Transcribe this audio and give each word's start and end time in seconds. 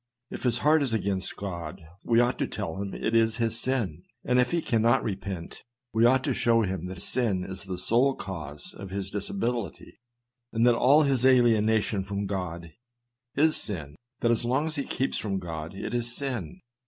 If 0.31 0.41
his 0.45 0.57
heart 0.65 0.81
is 0.81 0.95
against 0.95 1.35
God, 1.35 1.79
we 2.03 2.19
ought 2.19 2.39
to 2.39 2.47
tell 2.47 2.81
him 2.81 2.91
it 2.95 3.13
is 3.13 3.35
his 3.37 3.59
sin; 3.59 4.01
and 4.25 4.39
if 4.39 4.49
he 4.49 4.59
cannot 4.59 5.03
repent, 5.03 5.61
we 5.93 6.05
ought 6.05 6.23
to 6.23 6.33
show 6.33 6.63
him 6.63 6.87
that 6.87 6.99
sin 7.03 7.43
is 7.43 7.65
the 7.65 7.77
sole 7.77 8.15
cause 8.15 8.73
of 8.75 8.89
his 8.89 9.11
disability— 9.11 9.99
that 10.53 10.75
all 10.75 11.03
his 11.03 11.23
alienation 11.23 12.03
from 12.03 12.25
God 12.25 12.71
is 13.35 13.55
sin— 13.55 13.95
that 14.21 14.31
as 14.31 14.43
long 14.43 14.65
as 14.65 14.75
he 14.75 14.85
keeps 14.85 15.19
from 15.19 15.37
God 15.37 15.75
it 15.75 15.93
is 15.93 16.11
sin. 16.15 16.61